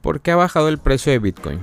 [0.00, 1.58] ¿Por qué ha bajado el precio de Bitcoin?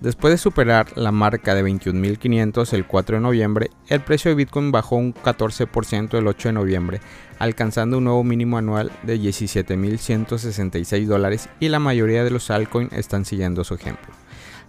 [0.00, 4.70] Después de superar la marca de 21.500 el 4 de noviembre, el precio de Bitcoin
[4.70, 7.00] bajó un 14% el 8 de noviembre,
[7.40, 13.24] alcanzando un nuevo mínimo anual de 17.166 dólares y la mayoría de los altcoins están
[13.24, 14.14] siguiendo su ejemplo.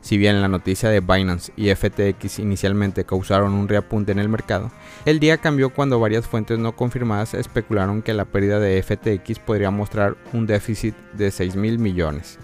[0.02, 4.71] Si bien la noticia de Binance y FTX inicialmente causaron un reapunte en el mercado,
[5.06, 9.70] el día cambió cuando varias fuentes no confirmadas especularon que la pérdida de FTX podría
[9.70, 12.40] mostrar un déficit de 6 mil millones.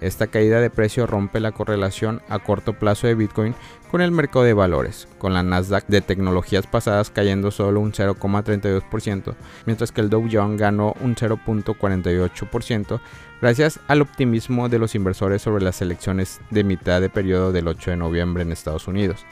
[0.00, 3.54] Esta caída de precio rompe la correlación a corto plazo de Bitcoin
[3.90, 9.34] con el mercado de valores, con la Nasdaq de tecnologías pasadas cayendo solo un 0,32%,
[9.66, 13.00] mientras que el Dow Jones ganó un 0,48%
[13.42, 17.90] gracias al optimismo de los inversores sobre las elecciones de mitad de periodo del 8
[17.90, 19.26] de noviembre en Estados Unidos.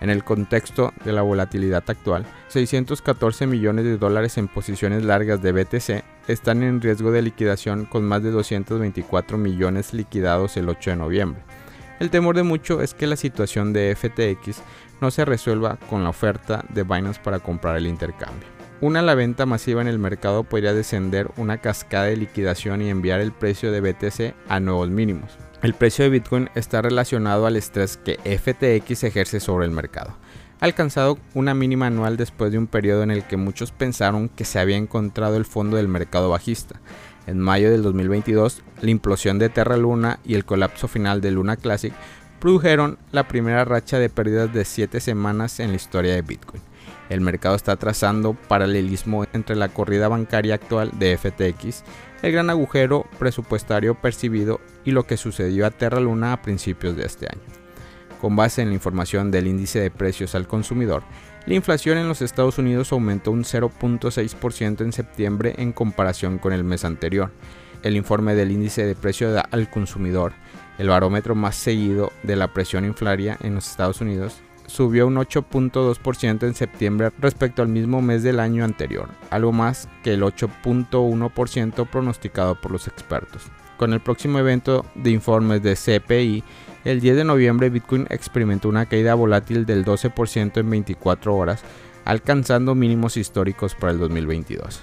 [0.00, 5.52] En el contexto de la volatilidad actual, 614 millones de dólares en posiciones largas de
[5.52, 10.96] BTC están en riesgo de liquidación con más de 224 millones liquidados el 8 de
[10.96, 11.42] noviembre.
[11.98, 14.60] El temor de mucho es que la situación de FTX
[15.00, 18.48] no se resuelva con la oferta de Binance para comprar el intercambio.
[18.82, 23.20] Una la venta masiva en el mercado podría descender una cascada de liquidación y enviar
[23.20, 25.38] el precio de BTC a nuevos mínimos.
[25.66, 30.16] El precio de Bitcoin está relacionado al estrés que FTX ejerce sobre el mercado.
[30.60, 34.60] Alcanzado una mínima anual después de un periodo en el que muchos pensaron que se
[34.60, 36.80] había encontrado el fondo del mercado bajista.
[37.26, 41.56] En mayo del 2022, la implosión de Terra Luna y el colapso final de Luna
[41.56, 41.92] Classic
[42.38, 46.62] produjeron la primera racha de pérdidas de 7 semanas en la historia de Bitcoin.
[47.08, 51.82] El mercado está trazando paralelismo entre la corrida bancaria actual de FTX,
[52.22, 57.04] el gran agujero presupuestario percibido y lo que sucedió a Terra Luna a principios de
[57.04, 57.42] este año.
[58.20, 61.02] Con base en la información del índice de precios al consumidor,
[61.46, 66.64] la inflación en los Estados Unidos aumentó un 0.6% en septiembre en comparación con el
[66.64, 67.30] mes anterior.
[67.82, 70.32] El informe del índice de precios al consumidor,
[70.78, 76.46] el barómetro más seguido de la presión inflaria en los Estados Unidos, subió un 8.2%
[76.46, 82.60] en septiembre respecto al mismo mes del año anterior, algo más que el 8.1% pronosticado
[82.60, 83.42] por los expertos.
[83.76, 86.42] Con el próximo evento de informes de CPI,
[86.84, 91.62] el 10 de noviembre Bitcoin experimentó una caída volátil del 12% en 24 horas,
[92.04, 94.82] alcanzando mínimos históricos para el 2022.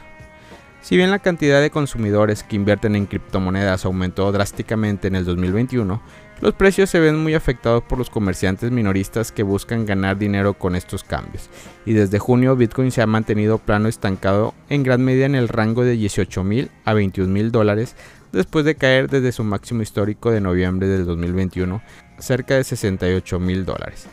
[0.83, 6.01] Si bien la cantidad de consumidores que invierten en criptomonedas aumentó drásticamente en el 2021,
[6.41, 10.75] los precios se ven muy afectados por los comerciantes minoristas que buscan ganar dinero con
[10.75, 11.49] estos cambios.
[11.85, 15.85] Y desde junio Bitcoin se ha mantenido plano estancado en gran medida en el rango
[15.85, 17.95] de 18 mil a 21 mil dólares
[18.33, 21.81] después de caer desde su máximo histórico de noviembre del 2021
[22.19, 24.07] cerca de 68 mil dólares.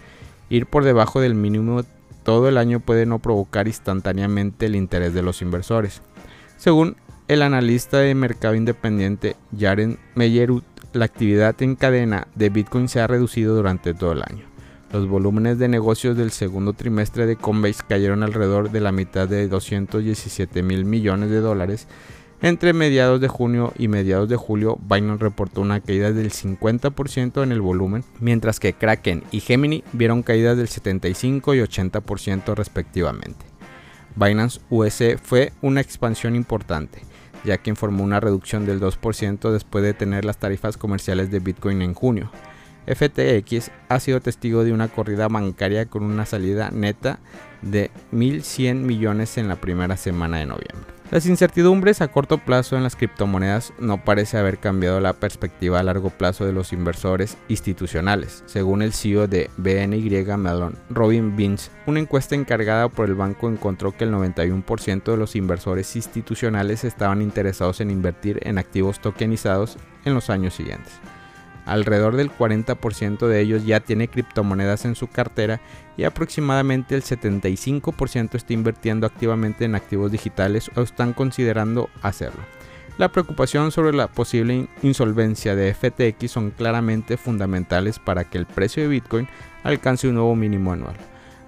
[0.50, 1.82] Ir por debajo del mínimo
[2.22, 6.02] todo el año puede no provocar instantáneamente el interés de los inversores.
[6.60, 10.62] Según el analista de mercado independiente Jaren Meyerut,
[10.92, 14.44] la actividad en cadena de Bitcoin se ha reducido durante todo el año.
[14.92, 19.48] Los volúmenes de negocios del segundo trimestre de Coinbase cayeron alrededor de la mitad de
[19.48, 21.88] 217 mil millones de dólares.
[22.42, 27.52] Entre mediados de junio y mediados de julio, Binance reportó una caída del 50% en
[27.52, 33.49] el volumen, mientras que Kraken y Gemini vieron caídas del 75 y 80% respectivamente.
[34.16, 37.02] Binance US fue una expansión importante,
[37.44, 41.82] ya que informó una reducción del 2% después de tener las tarifas comerciales de Bitcoin
[41.82, 42.30] en junio.
[42.86, 47.20] FTX ha sido testigo de una corrida bancaria con una salida neta
[47.62, 50.99] de 1.100 millones en la primera semana de noviembre.
[51.10, 55.82] Las incertidumbres a corto plazo en las criptomonedas no parece haber cambiado la perspectiva a
[55.82, 61.72] largo plazo de los inversores institucionales, según el CEO de BNY Mellon, Robin Vince.
[61.86, 67.22] Una encuesta encargada por el banco encontró que el 91% de los inversores institucionales estaban
[67.22, 70.92] interesados en invertir en activos tokenizados en los años siguientes.
[71.66, 75.60] Alrededor del 40% de ellos ya tiene criptomonedas en su cartera
[75.96, 82.40] y aproximadamente el 75% está invirtiendo activamente en activos digitales o están considerando hacerlo.
[82.98, 88.82] La preocupación sobre la posible insolvencia de FTX son claramente fundamentales para que el precio
[88.82, 89.28] de Bitcoin
[89.62, 90.96] alcance un nuevo mínimo anual.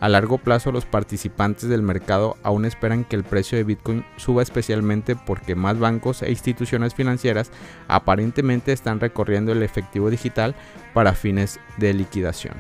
[0.03, 4.43] A largo plazo los participantes del mercado aún esperan que el precio de Bitcoin suba
[4.43, 7.53] especialmente porque más bancos e instituciones financieras
[7.87, 10.57] aparentemente están recorriendo el efectivo digital
[10.93, 12.55] para fines de liquidación.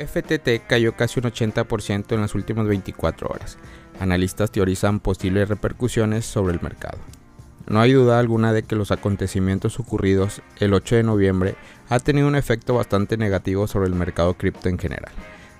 [0.00, 3.58] FTT cayó casi un 80% en las últimas 24 horas.
[4.00, 6.98] Analistas teorizan posibles repercusiones sobre el mercado.
[7.66, 11.54] No hay duda alguna de que los acontecimientos ocurridos el 8 de noviembre
[11.88, 15.12] ha tenido un efecto bastante negativo sobre el mercado cripto en general.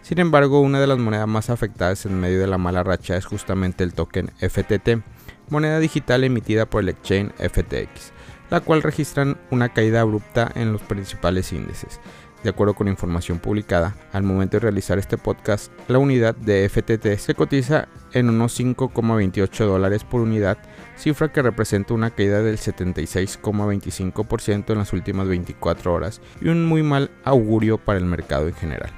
[0.02, 3.26] Sin embargo, una de las monedas más afectadas en medio de la mala racha es
[3.26, 5.02] justamente el token FTT,
[5.50, 8.12] moneda digital emitida por el exchange FTX,
[8.50, 12.00] la cual registran una caída abrupta en los principales índices.
[12.42, 17.18] De acuerdo con información publicada, al momento de realizar este podcast, la unidad de FTT
[17.18, 20.56] se cotiza en unos 5,28 dólares por unidad,
[20.96, 26.82] cifra que representa una caída del 76,25% en las últimas 24 horas y un muy
[26.82, 28.90] mal augurio para el mercado en general.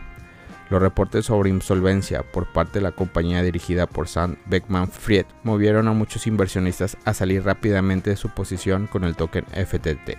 [0.70, 5.86] Los reportes sobre insolvencia por parte de la compañía dirigida por Sam Beckman Fried movieron
[5.88, 10.16] a muchos inversionistas a salir rápidamente de su posición con el token FTT.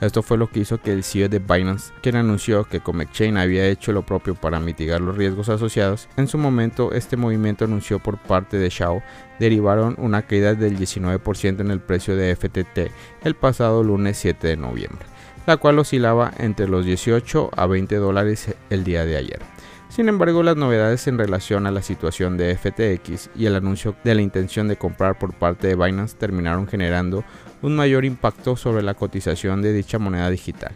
[0.00, 3.66] Esto fue lo que hizo que el CEO de Binance, quien anunció que Comexchain había
[3.66, 8.16] hecho lo propio para mitigar los riesgos asociados, en su momento este movimiento anunció por
[8.16, 9.02] parte de Shao
[9.40, 12.92] derivaron una caída del 19% en el precio de FTT
[13.24, 15.04] el pasado lunes 7 de noviembre,
[15.46, 19.57] la cual oscilaba entre los 18 a 20 dólares el día de ayer.
[19.88, 24.14] Sin embargo, las novedades en relación a la situación de FTX y el anuncio de
[24.14, 27.24] la intención de comprar por parte de Binance terminaron generando
[27.62, 30.72] un mayor impacto sobre la cotización de dicha moneda digital,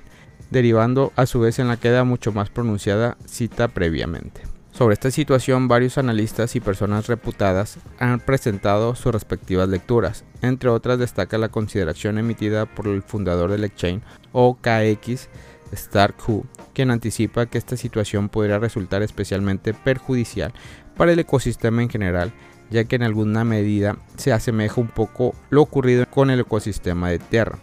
[0.50, 4.43] derivando a su vez en la queda mucho más pronunciada cita previamente.
[4.73, 10.25] Sobre esta situación, varios analistas y personas reputadas han presentado sus respectivas lecturas.
[10.41, 15.29] Entre otras destaca la consideración emitida por el fundador del exchange OKX,
[15.73, 20.53] Stark Who, quien anticipa que esta situación podría resultar especialmente perjudicial
[20.97, 22.33] para el ecosistema en general,
[22.71, 27.19] ya que en alguna medida se asemeja un poco lo ocurrido con el ecosistema de
[27.19, 27.59] Tierra.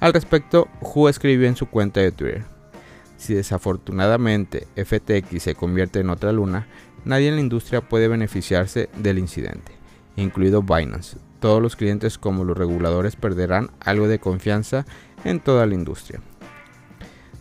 [0.00, 2.44] Al respecto, Hu escribió en su cuenta de Twitter,
[3.18, 6.68] si desafortunadamente FTX se convierte en otra luna,
[7.04, 9.72] nadie en la industria puede beneficiarse del incidente,
[10.16, 11.18] incluido Binance.
[11.40, 14.86] Todos los clientes como los reguladores perderán algo de confianza
[15.24, 16.20] en toda la industria.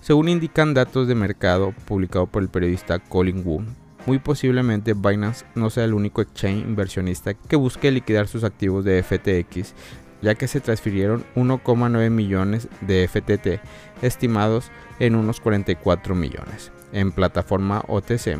[0.07, 3.62] Según indican datos de mercado publicados por el periodista Colin Wu,
[4.06, 9.04] muy posiblemente Binance no sea el único exchange inversionista que busque liquidar sus activos de
[9.04, 9.74] FTX,
[10.21, 13.59] ya que se transfirieron 1,9 millones de FTT,
[14.01, 16.71] estimados en unos 44 millones.
[16.94, 18.38] En plataforma OTC,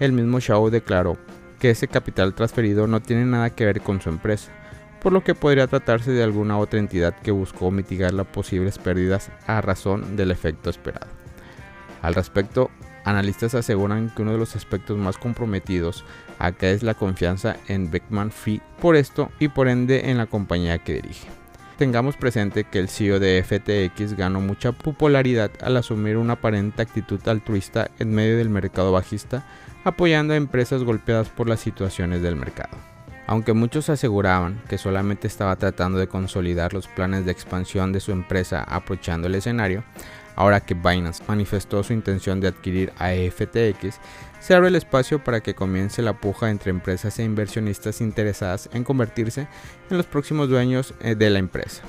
[0.00, 1.16] el mismo Shao declaró
[1.60, 4.50] que ese capital transferido no tiene nada que ver con su empresa,
[5.04, 9.30] por lo que podría tratarse de alguna otra entidad que buscó mitigar las posibles pérdidas
[9.46, 11.08] a razón del efecto esperado.
[12.00, 12.70] Al respecto,
[13.04, 16.06] analistas aseguran que uno de los aspectos más comprometidos
[16.38, 20.78] acá es la confianza en Beckman Free por esto y por ende en la compañía
[20.78, 21.28] que dirige.
[21.76, 27.20] Tengamos presente que el CEO de FTX ganó mucha popularidad al asumir una aparente actitud
[27.28, 29.44] altruista en medio del mercado bajista,
[29.84, 32.93] apoyando a empresas golpeadas por las situaciones del mercado.
[33.26, 38.12] Aunque muchos aseguraban que solamente estaba tratando de consolidar los planes de expansión de su
[38.12, 39.82] empresa aprovechando el escenario,
[40.36, 43.98] ahora que Binance manifestó su intención de adquirir a FTX,
[44.40, 48.84] se abre el espacio para que comience la puja entre empresas e inversionistas interesadas en
[48.84, 49.48] convertirse
[49.88, 51.82] en los próximos dueños eh, de la empresa.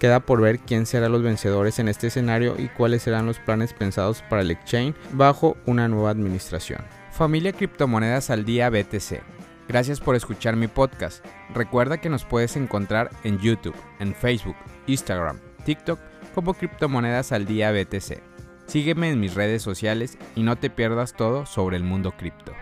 [0.00, 3.72] Queda por ver quién serán los vencedores en este escenario y cuáles serán los planes
[3.72, 6.80] pensados para el exchange bajo una nueva administración.
[7.12, 9.41] Familia Criptomonedas al Día BTC.
[9.72, 11.24] Gracias por escuchar mi podcast.
[11.54, 14.54] Recuerda que nos puedes encontrar en YouTube, en Facebook,
[14.86, 15.98] Instagram, TikTok
[16.34, 18.20] como Criptomonedas al Día BTC.
[18.66, 22.52] Sígueme en mis redes sociales y no te pierdas todo sobre el mundo cripto.